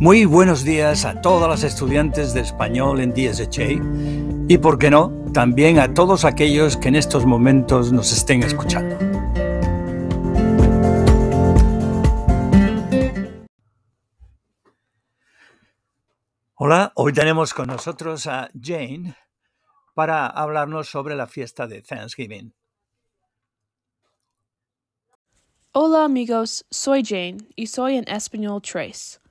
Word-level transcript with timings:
Muy 0.00 0.24
buenos 0.24 0.64
días 0.64 1.04
a 1.04 1.20
todas 1.20 1.48
las 1.48 1.62
estudiantes 1.62 2.34
de 2.34 2.40
español 2.40 3.00
en 3.00 3.14
DSHA 3.14 4.48
y, 4.48 4.58
por 4.58 4.76
qué 4.76 4.90
no, 4.90 5.12
también 5.32 5.78
a 5.78 5.94
todos 5.94 6.24
aquellos 6.24 6.76
que 6.76 6.88
en 6.88 6.96
estos 6.96 7.24
momentos 7.24 7.92
nos 7.92 8.12
estén 8.12 8.42
escuchando. 8.42 8.98
Hola, 16.56 16.92
hoy 16.96 17.12
tenemos 17.12 17.54
con 17.54 17.68
nosotros 17.68 18.26
a 18.26 18.50
Jane 18.60 19.14
para 19.94 20.26
hablarnos 20.26 20.88
sobre 20.88 21.14
la 21.14 21.28
fiesta 21.28 21.68
de 21.68 21.82
Thanksgiving. 21.82 22.52
Hola 25.72 26.04
amigos, 26.04 26.66
soy 26.68 27.04
Jane 27.04 27.38
y 27.54 27.68
soy 27.68 27.96
en 27.96 28.08
español 28.08 28.60
Trace. 28.60 29.23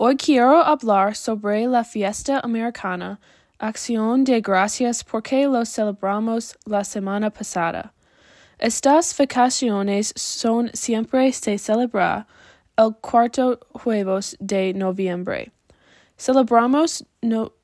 Hoy 0.00 0.14
quiero 0.14 0.62
hablar 0.62 1.16
sobre 1.16 1.66
la 1.66 1.82
fiesta 1.82 2.38
americana, 2.44 3.18
acción 3.58 4.22
de 4.22 4.40
gracias 4.40 5.02
porque 5.02 5.48
lo 5.48 5.64
celebramos 5.64 6.56
la 6.66 6.84
semana 6.84 7.30
pasada. 7.30 7.92
Estas 8.60 9.12
vacaciones 9.18 10.12
son 10.14 10.70
siempre 10.72 11.32
se 11.32 11.58
celebra 11.58 12.28
el 12.76 12.94
cuarto 13.00 13.58
jueves 13.72 14.36
de 14.38 14.72
noviembre. 14.72 15.50
Celebramos 16.16 17.04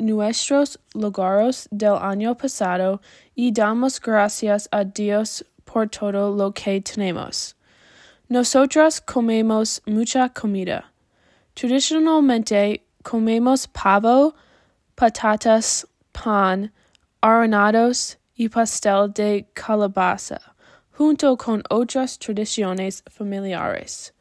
nuestros 0.01 0.81
logros 0.93 1.69
del 1.71 1.95
año 2.01 2.37
pasado 2.37 3.01
y 3.37 3.53
damos 3.53 4.01
gracias 4.01 4.69
a 4.73 4.83
Dios 4.83 5.45
por 5.65 5.89
todo 5.89 6.35
lo 6.35 6.53
que 6.53 6.81
tenemos. 6.81 7.55
Nosotras 8.29 9.01
comemos 9.01 9.81
mucha 9.87 10.29
comida. 10.31 10.94
Tradicionalmente 11.55 12.83
comemos 13.05 13.69
pavo, 13.69 14.35
patatas, 14.97 15.87
pan, 16.13 16.73
arenados 17.21 18.19
y 18.35 18.49
pastel 18.49 19.13
de 19.13 19.47
calabaza, 19.55 20.41
junto 20.91 21.37
con 21.37 21.63
otras 21.71 22.19
tradiciones 22.19 23.05
familiares. 23.09 24.13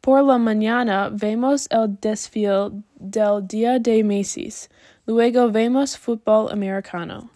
Por 0.00 0.22
la 0.22 0.38
mañana 0.38 1.08
vemos 1.10 1.66
el 1.70 1.98
desfile 2.00 2.70
del 2.94 3.44
Día 3.48 3.80
de 3.80 4.04
Macy's. 4.04 4.68
Luego 5.06 5.50
vemos 5.50 5.98
fútbol 5.98 6.52
americano. 6.52 7.35